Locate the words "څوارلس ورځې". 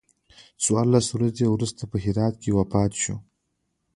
0.63-1.45